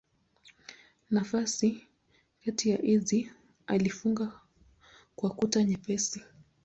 [1.09, 1.87] Nafasi
[2.45, 3.31] kati ya hizi
[3.67, 4.39] alifunga
[5.15, 6.23] kwa kuta nyepesi.